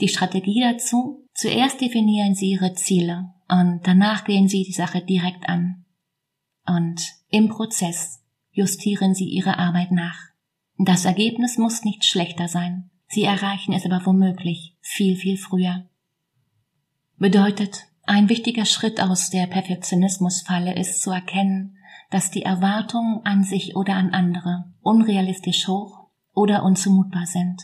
Die 0.00 0.08
Strategie 0.08 0.60
dazu? 0.60 1.26
Zuerst 1.34 1.80
definieren 1.80 2.34
sie 2.34 2.50
ihre 2.50 2.74
Ziele 2.74 3.34
und 3.48 3.80
danach 3.84 4.24
gehen 4.24 4.48
sie 4.48 4.62
die 4.62 4.72
Sache 4.72 5.02
direkt 5.02 5.48
an. 5.48 5.84
Und 6.66 7.02
im 7.28 7.48
Prozess 7.48 8.22
justieren 8.50 9.14
sie 9.14 9.28
ihre 9.28 9.58
Arbeit 9.58 9.92
nach. 9.92 10.18
Das 10.78 11.04
Ergebnis 11.04 11.58
muss 11.58 11.84
nicht 11.84 12.04
schlechter 12.04 12.48
sein. 12.48 12.90
Sie 13.08 13.24
erreichen 13.24 13.72
es 13.72 13.84
aber 13.84 14.04
womöglich 14.04 14.76
viel, 14.80 15.16
viel 15.16 15.36
früher. 15.36 15.88
Bedeutet, 17.18 17.86
ein 18.06 18.28
wichtiger 18.28 18.64
Schritt 18.64 19.00
aus 19.00 19.30
der 19.30 19.46
Perfektionismusfalle 19.46 20.74
ist 20.74 21.02
zu 21.02 21.10
erkennen, 21.10 21.76
dass 22.10 22.30
die 22.30 22.42
Erwartungen 22.42 23.20
an 23.24 23.42
sich 23.42 23.76
oder 23.76 23.94
an 23.94 24.10
andere 24.10 24.64
unrealistisch 24.82 25.66
hoch 25.68 26.06
oder 26.34 26.62
unzumutbar 26.62 27.26
sind. 27.26 27.62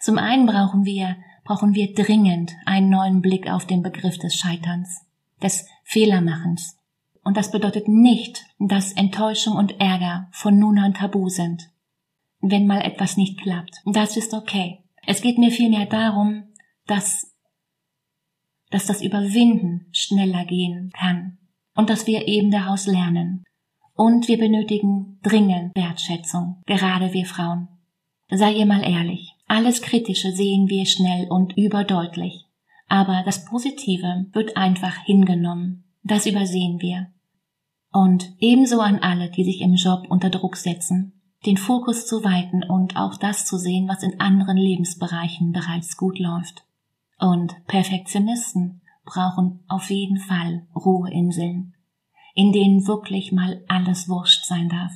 Zum 0.00 0.18
einen 0.18 0.46
brauchen 0.46 0.84
wir, 0.84 1.16
brauchen 1.44 1.74
wir 1.74 1.94
dringend 1.94 2.52
einen 2.64 2.88
neuen 2.88 3.20
Blick 3.20 3.50
auf 3.50 3.66
den 3.66 3.82
Begriff 3.82 4.18
des 4.18 4.34
Scheiterns, 4.34 5.04
des 5.42 5.66
Fehlermachens. 5.82 6.78
Und 7.22 7.36
das 7.36 7.50
bedeutet 7.50 7.88
nicht, 7.88 8.44
dass 8.58 8.92
Enttäuschung 8.92 9.56
und 9.56 9.80
Ärger 9.80 10.28
von 10.30 10.58
nun 10.58 10.78
an 10.78 10.94
tabu 10.94 11.28
sind 11.28 11.70
wenn 12.50 12.66
mal 12.66 12.82
etwas 12.82 13.16
nicht 13.16 13.40
klappt. 13.40 13.80
Das 13.86 14.16
ist 14.16 14.34
okay. 14.34 14.84
Es 15.06 15.22
geht 15.22 15.38
mir 15.38 15.50
vielmehr 15.50 15.86
darum, 15.86 16.44
dass, 16.86 17.33
dass 18.74 18.86
das 18.86 19.02
Überwinden 19.02 19.86
schneller 19.92 20.44
gehen 20.46 20.90
kann 20.98 21.38
und 21.76 21.90
dass 21.90 22.08
wir 22.08 22.26
eben 22.26 22.50
daraus 22.50 22.88
lernen. 22.88 23.44
Und 23.94 24.26
wir 24.26 24.36
benötigen 24.36 25.20
dringend 25.22 25.76
Wertschätzung, 25.76 26.60
gerade 26.66 27.12
wir 27.12 27.24
Frauen. 27.24 27.68
Sei 28.28 28.52
ihr 28.54 28.66
mal 28.66 28.82
ehrlich. 28.82 29.32
Alles 29.46 29.80
Kritische 29.80 30.32
sehen 30.32 30.68
wir 30.68 30.86
schnell 30.86 31.28
und 31.28 31.56
überdeutlich. 31.56 32.46
Aber 32.88 33.22
das 33.24 33.44
Positive 33.44 34.26
wird 34.32 34.56
einfach 34.56 34.96
hingenommen. 35.04 35.84
Das 36.02 36.26
übersehen 36.26 36.80
wir. 36.80 37.12
Und 37.92 38.32
ebenso 38.40 38.80
an 38.80 38.98
alle, 38.98 39.30
die 39.30 39.44
sich 39.44 39.60
im 39.60 39.74
Job 39.74 40.06
unter 40.08 40.30
Druck 40.30 40.56
setzen 40.56 41.12
den 41.46 41.56
Fokus 41.56 42.06
zu 42.06 42.24
weiten 42.24 42.62
und 42.62 42.96
auch 42.96 43.16
das 43.16 43.44
zu 43.44 43.58
sehen, 43.58 43.88
was 43.88 44.02
in 44.02 44.20
anderen 44.20 44.56
Lebensbereichen 44.56 45.52
bereits 45.52 45.96
gut 45.96 46.18
läuft. 46.18 46.63
Und 47.18 47.54
Perfektionisten 47.66 48.82
brauchen 49.04 49.64
auf 49.68 49.90
jeden 49.90 50.18
Fall 50.18 50.66
Ruheinseln, 50.74 51.74
in 52.34 52.52
denen 52.52 52.86
wirklich 52.86 53.32
mal 53.32 53.64
alles 53.68 54.08
wurscht 54.08 54.44
sein 54.44 54.68
darf. 54.68 54.92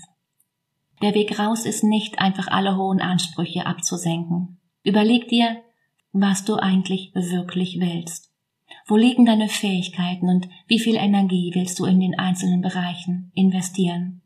Der 1.02 1.14
Weg 1.14 1.38
raus 1.38 1.64
ist 1.64 1.84
nicht 1.84 2.18
einfach 2.18 2.48
alle 2.48 2.76
hohen 2.76 3.00
Ansprüche 3.00 3.66
abzusenken. 3.66 4.58
Überleg 4.82 5.28
dir, 5.28 5.62
was 6.12 6.44
du 6.44 6.56
eigentlich 6.56 7.12
wirklich 7.14 7.78
willst. 7.80 8.32
Wo 8.86 8.96
liegen 8.96 9.26
deine 9.26 9.48
Fähigkeiten 9.48 10.28
und 10.28 10.48
wie 10.66 10.78
viel 10.78 10.96
Energie 10.96 11.52
willst 11.54 11.78
du 11.78 11.84
in 11.84 12.00
den 12.00 12.18
einzelnen 12.18 12.62
Bereichen 12.62 13.30
investieren? 13.34 14.22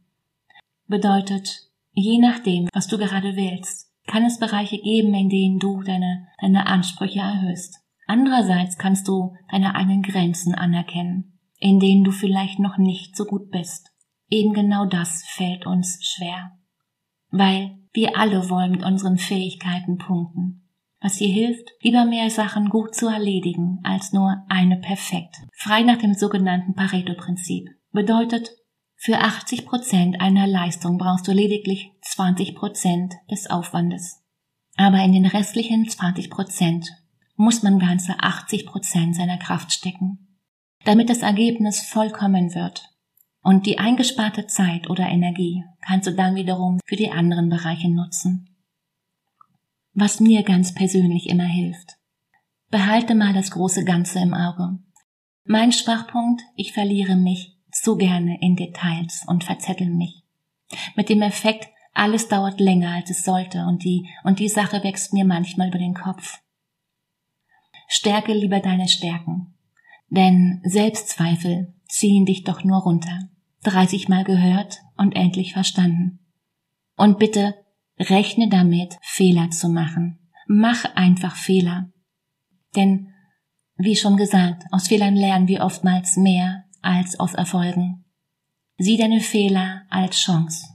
Bedeutet, 0.86 1.72
Je 1.94 2.18
nachdem, 2.18 2.68
was 2.72 2.86
du 2.86 2.96
gerade 2.96 3.36
willst, 3.36 3.92
kann 4.06 4.24
es 4.24 4.38
Bereiche 4.38 4.78
geben, 4.78 5.12
in 5.14 5.28
denen 5.28 5.58
du 5.58 5.82
deine, 5.82 6.28
deine 6.40 6.66
Ansprüche 6.66 7.20
erhöhst. 7.20 7.81
Andererseits 8.06 8.78
kannst 8.78 9.08
du 9.08 9.34
deine 9.50 9.74
eigenen 9.74 10.02
Grenzen 10.02 10.54
anerkennen, 10.54 11.38
in 11.58 11.80
denen 11.80 12.04
du 12.04 12.10
vielleicht 12.10 12.58
noch 12.58 12.78
nicht 12.78 13.16
so 13.16 13.24
gut 13.24 13.50
bist. 13.50 13.90
Eben 14.28 14.52
genau 14.52 14.86
das 14.86 15.24
fällt 15.26 15.66
uns 15.66 15.98
schwer. 16.02 16.52
Weil 17.30 17.78
wir 17.92 18.16
alle 18.16 18.48
wollen 18.48 18.72
mit 18.72 18.84
unseren 18.84 19.18
Fähigkeiten 19.18 19.98
punkten. 19.98 20.68
Was 21.00 21.16
dir 21.16 21.28
hilft, 21.28 21.68
lieber 21.80 22.04
mehr 22.04 22.30
Sachen 22.30 22.68
gut 22.68 22.94
zu 22.94 23.08
erledigen, 23.08 23.80
als 23.82 24.12
nur 24.12 24.44
eine 24.48 24.76
perfekt. 24.76 25.36
Frei 25.52 25.82
nach 25.82 25.98
dem 25.98 26.14
sogenannten 26.14 26.74
Pareto-Prinzip. 26.74 27.68
Bedeutet, 27.90 28.50
für 28.94 29.18
80 29.18 29.66
Prozent 29.66 30.20
einer 30.20 30.46
Leistung 30.46 30.96
brauchst 30.96 31.26
du 31.26 31.32
lediglich 31.32 31.90
20 32.02 32.54
Prozent 32.54 33.14
des 33.28 33.50
Aufwandes. 33.50 34.22
Aber 34.76 35.02
in 35.02 35.12
den 35.12 35.26
restlichen 35.26 35.88
20 35.88 36.30
Prozent 36.30 36.88
muss 37.42 37.64
man 37.64 37.80
ganze 37.80 38.20
80 38.20 38.66
Prozent 38.66 39.16
seiner 39.16 39.36
Kraft 39.36 39.72
stecken, 39.72 40.38
damit 40.84 41.10
das 41.10 41.22
Ergebnis 41.22 41.80
vollkommen 41.80 42.54
wird. 42.54 42.88
Und 43.42 43.66
die 43.66 43.78
eingesparte 43.78 44.46
Zeit 44.46 44.88
oder 44.88 45.08
Energie 45.08 45.64
kannst 45.84 46.06
du 46.06 46.12
dann 46.12 46.36
wiederum 46.36 46.78
für 46.86 46.94
die 46.94 47.10
anderen 47.10 47.48
Bereiche 47.48 47.90
nutzen. 47.90 48.56
Was 49.92 50.20
mir 50.20 50.44
ganz 50.44 50.72
persönlich 50.72 51.28
immer 51.28 51.44
hilft. 51.44 51.96
Behalte 52.70 53.16
mal 53.16 53.32
das 53.32 53.50
große 53.50 53.84
Ganze 53.84 54.20
im 54.20 54.34
Auge. 54.34 54.78
Mein 55.44 55.72
Schwachpunkt, 55.72 56.42
ich 56.54 56.72
verliere 56.72 57.16
mich 57.16 57.58
zu 57.72 57.96
gerne 57.96 58.38
in 58.40 58.54
Details 58.54 59.24
und 59.26 59.42
verzetteln 59.42 59.96
mich. 59.96 60.22
Mit 60.94 61.08
dem 61.08 61.22
Effekt, 61.22 61.68
alles 61.92 62.28
dauert 62.28 62.60
länger, 62.60 62.92
als 62.92 63.10
es 63.10 63.24
sollte, 63.24 63.66
und 63.66 63.82
die, 63.82 64.08
und 64.22 64.38
die 64.38 64.48
Sache 64.48 64.84
wächst 64.84 65.12
mir 65.12 65.24
manchmal 65.24 65.68
über 65.68 65.78
den 65.78 65.94
Kopf. 65.94 66.41
Stärke 67.94 68.32
lieber 68.32 68.60
deine 68.60 68.88
Stärken, 68.88 69.52
denn 70.08 70.62
Selbstzweifel 70.64 71.74
ziehen 71.86 72.24
dich 72.24 72.42
doch 72.42 72.64
nur 72.64 72.78
runter. 72.78 73.28
30 73.64 74.08
Mal 74.08 74.24
gehört 74.24 74.78
und 74.96 75.14
endlich 75.14 75.52
verstanden. 75.52 76.18
Und 76.96 77.18
bitte 77.18 77.54
rechne 77.98 78.48
damit, 78.48 78.96
Fehler 79.02 79.50
zu 79.50 79.68
machen. 79.68 80.26
Mach 80.46 80.86
einfach 80.94 81.36
Fehler. 81.36 81.92
Denn, 82.74 83.08
wie 83.76 83.94
schon 83.94 84.16
gesagt, 84.16 84.64
aus 84.70 84.88
Fehlern 84.88 85.14
lernen 85.14 85.46
wir 85.46 85.62
oftmals 85.62 86.16
mehr, 86.16 86.64
als 86.80 87.20
aus 87.20 87.34
Erfolgen. 87.34 88.06
Sieh 88.78 88.96
deine 88.96 89.20
Fehler 89.20 89.82
als 89.90 90.16
Chance. 90.16 90.66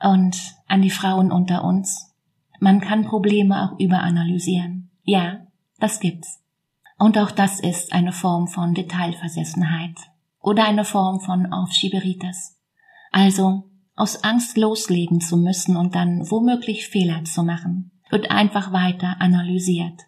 Und 0.00 0.36
an 0.66 0.82
die 0.82 0.90
Frauen 0.90 1.30
unter 1.30 1.62
uns. 1.62 2.12
Man 2.58 2.80
kann 2.80 3.04
Probleme 3.04 3.62
auch 3.62 3.78
überanalysieren. 3.78 4.90
Ja, 5.04 5.43
das 5.84 6.00
gibt's. 6.00 6.42
Und 6.96 7.18
auch 7.18 7.30
das 7.30 7.60
ist 7.60 7.92
eine 7.92 8.12
Form 8.12 8.48
von 8.48 8.72
Detailversessenheit 8.72 9.94
oder 10.40 10.64
eine 10.64 10.86
Form 10.86 11.20
von 11.20 11.52
Aufschieberitis. 11.52 12.58
Also 13.12 13.70
aus 13.94 14.24
Angst 14.24 14.56
loslegen 14.56 15.20
zu 15.20 15.36
müssen 15.36 15.76
und 15.76 15.94
dann 15.94 16.30
womöglich 16.30 16.88
Fehler 16.88 17.24
zu 17.24 17.42
machen, 17.42 17.92
wird 18.08 18.30
einfach 18.30 18.72
weiter 18.72 19.16
analysiert. 19.20 20.00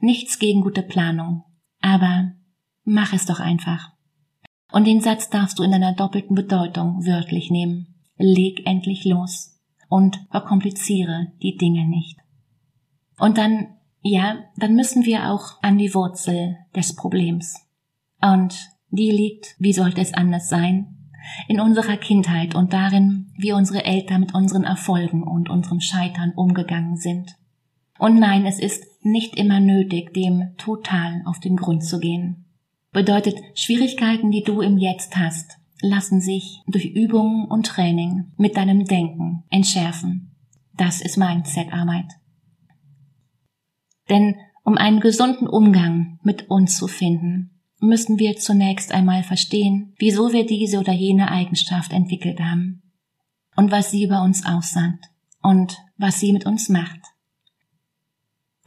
Nichts 0.00 0.38
gegen 0.38 0.62
gute 0.62 0.82
Planung, 0.82 1.44
aber 1.82 2.32
mach 2.84 3.12
es 3.12 3.26
doch 3.26 3.40
einfach. 3.40 3.92
Und 4.72 4.86
den 4.86 5.02
Satz 5.02 5.28
darfst 5.28 5.58
du 5.58 5.62
in 5.62 5.72
deiner 5.72 5.92
doppelten 5.92 6.34
Bedeutung 6.36 7.04
wörtlich 7.04 7.50
nehmen. 7.50 8.02
Leg 8.16 8.66
endlich 8.66 9.04
los 9.04 9.60
und 9.88 10.20
verkompliziere 10.30 11.32
die 11.42 11.56
Dinge 11.56 11.86
nicht. 11.86 12.18
Und 13.18 13.36
dann, 13.36 13.77
ja, 14.08 14.44
dann 14.56 14.74
müssen 14.74 15.04
wir 15.04 15.30
auch 15.30 15.62
an 15.62 15.78
die 15.78 15.94
Wurzel 15.94 16.56
des 16.74 16.94
Problems. 16.94 17.54
Und 18.20 18.56
die 18.90 19.10
liegt, 19.10 19.54
wie 19.58 19.72
sollte 19.72 20.00
es 20.00 20.14
anders 20.14 20.48
sein, 20.48 20.98
in 21.46 21.60
unserer 21.60 21.96
Kindheit 21.96 22.54
und 22.54 22.72
darin, 22.72 23.32
wie 23.36 23.52
unsere 23.52 23.84
Eltern 23.84 24.20
mit 24.20 24.34
unseren 24.34 24.64
Erfolgen 24.64 25.22
und 25.22 25.50
unserem 25.50 25.80
Scheitern 25.80 26.32
umgegangen 26.34 26.96
sind. 26.96 27.36
Und 27.98 28.18
nein, 28.18 28.46
es 28.46 28.58
ist 28.58 28.84
nicht 29.02 29.36
immer 29.36 29.60
nötig, 29.60 30.14
dem 30.14 30.54
total 30.56 31.22
auf 31.24 31.40
den 31.40 31.56
Grund 31.56 31.84
zu 31.84 31.98
gehen. 31.98 32.46
Bedeutet, 32.92 33.36
Schwierigkeiten, 33.54 34.30
die 34.30 34.42
du 34.42 34.60
im 34.60 34.78
Jetzt 34.78 35.16
hast, 35.16 35.58
lassen 35.80 36.20
sich 36.20 36.62
durch 36.66 36.86
Übungen 36.86 37.46
und 37.46 37.66
Training 37.66 38.32
mit 38.36 38.56
deinem 38.56 38.84
Denken 38.84 39.44
entschärfen. 39.50 40.34
Das 40.74 41.00
ist 41.00 41.16
Mindset-Arbeit. 41.16 42.17
Denn 44.08 44.36
um 44.64 44.76
einen 44.76 45.00
gesunden 45.00 45.46
Umgang 45.46 46.18
mit 46.22 46.50
uns 46.50 46.76
zu 46.76 46.88
finden, 46.88 47.50
müssen 47.80 48.18
wir 48.18 48.36
zunächst 48.36 48.92
einmal 48.92 49.22
verstehen, 49.22 49.94
wieso 49.98 50.32
wir 50.32 50.46
diese 50.46 50.78
oder 50.78 50.92
jene 50.92 51.30
Eigenschaft 51.30 51.92
entwickelt 51.92 52.40
haben 52.40 52.82
und 53.56 53.70
was 53.70 53.90
sie 53.90 54.04
über 54.04 54.22
uns 54.22 54.44
aussagt 54.44 55.06
und 55.42 55.78
was 55.96 56.20
sie 56.20 56.32
mit 56.32 56.46
uns 56.46 56.68
macht. 56.68 57.00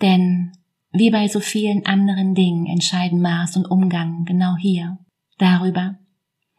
Denn 0.02 0.54
wie 0.92 1.12
bei 1.12 1.28
so 1.28 1.40
vielen 1.40 1.86
anderen 1.86 2.36
Dingen 2.36 2.66
entscheiden 2.66 3.22
Maß 3.22 3.58
und 3.58 3.66
Umgang 3.66 4.26
genau 4.26 4.56
hier 4.58 4.98
darüber, 5.38 5.98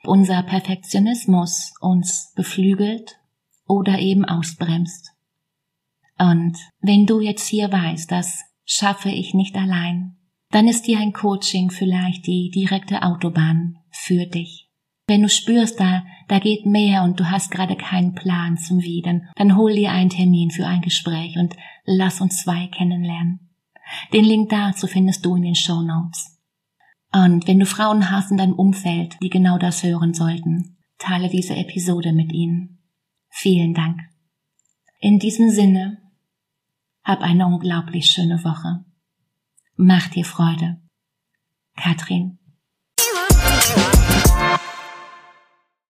unser 0.04 0.42
Perfektionismus 0.42 1.72
uns 1.80 2.32
beflügelt 2.34 3.18
oder 3.66 3.98
eben 3.98 4.24
ausbremst. 4.24 5.12
Und 6.18 6.56
wenn 6.80 7.06
du 7.06 7.20
jetzt 7.20 7.46
hier 7.48 7.70
weißt, 7.70 8.10
das 8.10 8.44
schaffe 8.72 9.10
ich 9.10 9.34
nicht 9.34 9.54
allein, 9.56 10.16
dann 10.50 10.66
ist 10.66 10.86
dir 10.86 10.98
ein 10.98 11.12
Coaching 11.12 11.70
vielleicht 11.70 12.26
die 12.26 12.50
direkte 12.50 13.02
Autobahn 13.02 13.78
für 13.90 14.26
dich. 14.26 14.70
Wenn 15.06 15.22
du 15.22 15.28
spürst, 15.28 15.78
da, 15.78 16.04
da 16.28 16.38
geht 16.38 16.64
mehr 16.64 17.02
und 17.02 17.20
du 17.20 17.30
hast 17.30 17.50
gerade 17.50 17.76
keinen 17.76 18.14
Plan 18.14 18.56
zum 18.56 18.82
Wie, 18.82 19.02
dann, 19.02 19.28
dann 19.36 19.56
hol 19.56 19.74
dir 19.74 19.92
einen 19.92 20.10
Termin 20.10 20.50
für 20.50 20.66
ein 20.66 20.80
Gespräch 20.80 21.36
und 21.36 21.54
lass 21.84 22.20
uns 22.20 22.42
zwei 22.42 22.68
kennenlernen. 22.68 23.50
Den 24.12 24.24
Link 24.24 24.48
dazu 24.48 24.86
findest 24.86 25.26
du 25.26 25.36
in 25.36 25.42
den 25.42 25.54
Show 25.54 25.82
Notes. 25.82 26.38
Und 27.12 27.46
wenn 27.46 27.58
du 27.58 27.66
Frauen 27.66 28.10
hast 28.10 28.30
in 28.30 28.38
deinem 28.38 28.54
Umfeld, 28.54 29.16
die 29.22 29.28
genau 29.28 29.58
das 29.58 29.82
hören 29.82 30.14
sollten, 30.14 30.78
teile 30.98 31.28
diese 31.28 31.56
Episode 31.56 32.12
mit 32.12 32.32
ihnen. 32.32 32.78
Vielen 33.28 33.74
Dank. 33.74 34.00
In 34.98 35.18
diesem 35.18 35.50
Sinne, 35.50 36.01
Hab 37.04 37.20
eine 37.20 37.46
unglaublich 37.46 38.06
schöne 38.06 38.44
Woche. 38.44 38.84
Mach 39.76 40.08
dir 40.08 40.24
Freude. 40.24 40.80
Katrin. 41.76 42.38